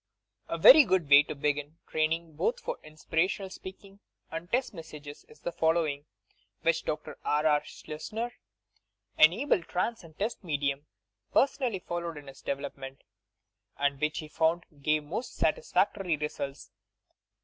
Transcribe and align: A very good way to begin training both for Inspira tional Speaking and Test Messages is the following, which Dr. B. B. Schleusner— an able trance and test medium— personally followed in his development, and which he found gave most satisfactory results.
A 0.49 0.57
very 0.57 0.83
good 0.83 1.07
way 1.11 1.21
to 1.21 1.35
begin 1.35 1.77
training 1.85 2.35
both 2.35 2.59
for 2.59 2.79
Inspira 2.83 3.25
tional 3.27 3.51
Speaking 3.51 3.99
and 4.31 4.51
Test 4.51 4.73
Messages 4.73 5.25
is 5.25 5.41
the 5.41 5.51
following, 5.51 6.05
which 6.63 6.85
Dr. 6.85 7.19
B. 7.23 7.23
B. 7.23 7.27
Schleusner— 7.67 8.31
an 9.23 9.31
able 9.31 9.61
trance 9.61 10.03
and 10.03 10.17
test 10.17 10.43
medium— 10.43 10.87
personally 11.35 11.77
followed 11.77 12.17
in 12.17 12.25
his 12.25 12.41
development, 12.41 13.03
and 13.77 14.01
which 14.01 14.17
he 14.17 14.27
found 14.27 14.63
gave 14.81 15.03
most 15.03 15.35
satisfactory 15.35 16.17
results. 16.17 16.71